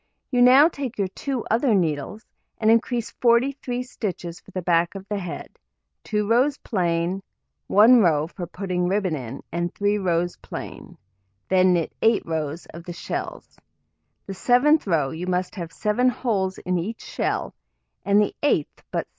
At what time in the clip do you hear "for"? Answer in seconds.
4.39-4.49, 8.25-8.47